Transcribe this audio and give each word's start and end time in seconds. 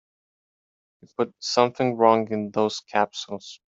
You 1.01 1.09
put 1.15 1.35
something 1.37 1.95
wrong 1.95 2.31
in 2.31 2.49
those 2.49 2.79
capsules. 2.79 3.59